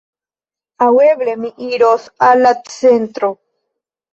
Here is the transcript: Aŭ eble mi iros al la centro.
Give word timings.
Aŭ 0.85 0.95
eble 1.09 1.35
mi 1.41 1.51
iros 1.73 2.09
al 2.29 2.43
la 2.47 2.55
centro. 2.79 3.31